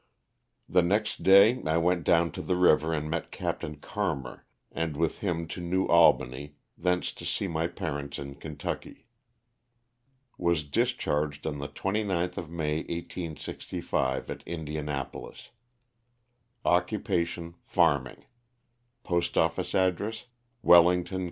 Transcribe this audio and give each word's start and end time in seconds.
The 0.67 0.81
next 0.81 1.21
day 1.21 1.61
I 1.63 1.77
went 1.77 2.05
down 2.05 2.31
to 2.31 2.41
the 2.41 2.55
river 2.55 2.91
and 2.91 3.07
met 3.07 3.29
Capt. 3.31 3.61
Oarmer 3.63 4.41
and 4.71 4.97
with 4.97 5.19
him 5.19 5.47
to 5.49 5.61
New 5.61 5.85
Albany, 5.89 6.55
thence 6.75 7.11
to 7.11 7.23
see 7.23 7.47
my 7.47 7.67
parents 7.67 8.17
in 8.17 8.33
Kentucky. 8.33 9.05
Was 10.39 10.63
discharged 10.63 11.45
on 11.45 11.59
the 11.59 11.67
29th 11.69 12.37
of 12.37 12.49
May, 12.49 12.77
1865, 12.77 14.31
at 14.31 14.41
Indian 14.47 14.89
apolis. 14.89 15.49
Occupation, 16.65 17.53
farming. 17.63 18.25
Postoffice 19.03 19.75
address, 19.75 20.25
Welling 20.63 21.03
ton. 21.03 21.19